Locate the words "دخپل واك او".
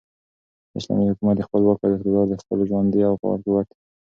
1.37-1.91